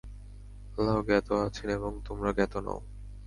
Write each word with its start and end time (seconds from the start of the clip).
আল্লাহ 0.75 0.97
জ্ঞাত 1.07 1.29
আছেন 1.45 1.67
এবং 1.69 1.91
তোমরা 2.07 2.29
জ্ঞাত 2.33 2.53
নও। 2.65 2.79